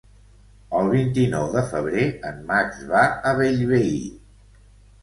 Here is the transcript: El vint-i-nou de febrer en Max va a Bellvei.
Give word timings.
El 0.79 0.89
vint-i-nou 0.93 1.45
de 1.57 1.63
febrer 1.75 2.07
en 2.31 2.43
Max 2.49 2.81
va 2.95 3.05
a 3.33 3.37
Bellvei. 3.43 3.95